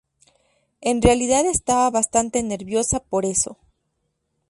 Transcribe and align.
En 0.81 0.99
realidad 1.03 1.45
estaba 1.45 1.87
bastante 1.91 2.41
nerviosa 2.41 3.01
por 3.01 3.23
eso. 3.23 3.59